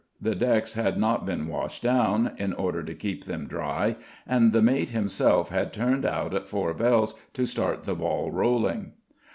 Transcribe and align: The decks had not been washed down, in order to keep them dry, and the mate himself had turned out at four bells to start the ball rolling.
The 0.19 0.33
decks 0.33 0.73
had 0.73 0.97
not 0.97 1.27
been 1.27 1.45
washed 1.47 1.83
down, 1.83 2.31
in 2.37 2.53
order 2.53 2.81
to 2.81 2.95
keep 2.95 3.25
them 3.25 3.45
dry, 3.45 3.97
and 4.25 4.51
the 4.51 4.59
mate 4.59 4.89
himself 4.89 5.49
had 5.49 5.71
turned 5.71 6.07
out 6.07 6.33
at 6.33 6.47
four 6.47 6.73
bells 6.73 7.13
to 7.33 7.45
start 7.45 7.83
the 7.83 7.93
ball 7.93 8.31
rolling. 8.31 8.93